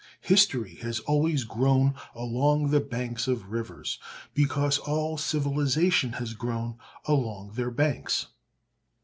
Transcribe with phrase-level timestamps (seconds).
[0.21, 3.99] History has always grown along the banks of rivers,
[4.33, 8.25] because all civilization has grown along their banks.